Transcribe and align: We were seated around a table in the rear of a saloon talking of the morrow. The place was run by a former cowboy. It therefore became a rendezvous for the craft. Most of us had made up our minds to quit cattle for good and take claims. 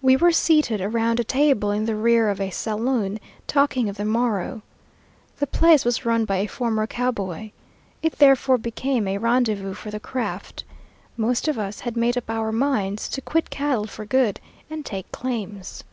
We 0.00 0.16
were 0.16 0.32
seated 0.32 0.80
around 0.80 1.20
a 1.20 1.22
table 1.22 1.70
in 1.70 1.84
the 1.84 1.94
rear 1.96 2.30
of 2.30 2.40
a 2.40 2.48
saloon 2.48 3.20
talking 3.46 3.90
of 3.90 3.98
the 3.98 4.04
morrow. 4.06 4.62
The 5.36 5.46
place 5.46 5.84
was 5.84 6.06
run 6.06 6.24
by 6.24 6.36
a 6.38 6.46
former 6.46 6.86
cowboy. 6.86 7.50
It 8.00 8.12
therefore 8.18 8.56
became 8.56 9.06
a 9.06 9.18
rendezvous 9.18 9.74
for 9.74 9.90
the 9.90 10.00
craft. 10.00 10.64
Most 11.18 11.46
of 11.46 11.58
us 11.58 11.80
had 11.80 11.94
made 11.94 12.16
up 12.16 12.30
our 12.30 12.52
minds 12.52 13.06
to 13.10 13.20
quit 13.20 13.50
cattle 13.50 13.86
for 13.86 14.06
good 14.06 14.40
and 14.70 14.82
take 14.82 15.12
claims. 15.12 15.84